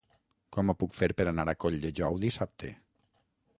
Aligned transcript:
Com 0.55 0.71
ho 0.71 0.75
puc 0.83 0.95
fer 1.01 1.09
per 1.19 1.27
anar 1.33 1.45
a 1.53 1.55
Colldejou 1.65 2.19
dissabte? 2.27 2.75